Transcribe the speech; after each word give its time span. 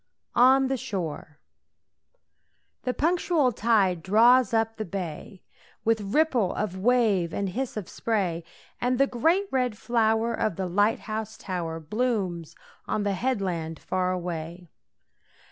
ON 0.33 0.65
THE 0.65 0.77
SHORE. 0.77 1.37
The 2.85 2.93
punctual 2.95 3.51
tide 3.51 4.01
draws 4.01 4.51
up 4.51 4.77
the 4.77 4.83
bay, 4.83 5.43
With 5.85 6.01
ripple 6.15 6.55
of 6.55 6.75
wave 6.75 7.35
and 7.35 7.49
hiss 7.49 7.77
of 7.77 7.87
spray, 7.87 8.43
And 8.81 8.97
the 8.97 9.05
great 9.05 9.45
red 9.51 9.77
flower 9.77 10.33
of 10.33 10.55
the 10.55 10.65
light 10.65 11.01
house 11.01 11.37
tower 11.37 11.79
Blooms 11.79 12.55
on 12.87 13.03
the 13.03 13.13
headland 13.13 13.77
far 13.79 14.11
away. 14.11 14.69